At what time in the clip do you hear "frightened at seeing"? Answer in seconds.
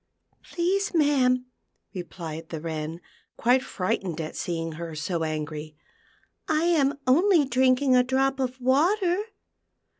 3.61-4.71